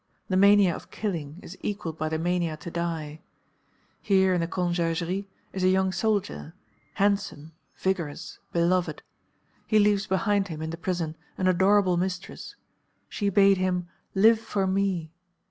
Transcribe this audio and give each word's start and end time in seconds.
The 0.29 0.35
mania 0.35 0.75
of 0.75 0.89
killing 0.89 1.37
is 1.43 1.55
equalled 1.61 1.99
by 1.99 2.09
the 2.09 2.17
mania 2.17 2.57
to 2.57 2.71
die. 2.71 3.21
Here, 4.01 4.33
in 4.33 4.41
the 4.41 4.47
Conciergerie, 4.47 5.27
is 5.53 5.63
a 5.63 5.69
young 5.69 5.91
soldier, 5.91 6.55
handsome, 6.95 7.51
vigorous, 7.77 8.39
beloved; 8.51 9.03
he 9.67 9.77
leaves 9.77 10.07
behind 10.07 10.47
him 10.47 10.59
in 10.59 10.71
the 10.71 10.75
prison 10.75 11.15
an 11.37 11.47
adorable 11.47 11.97
mistress; 11.97 12.55
she 13.09 13.29
bade 13.29 13.57
him 13.57 13.89
"Live 14.15 14.39
for 14.39 14.65
me!" 14.65 15.11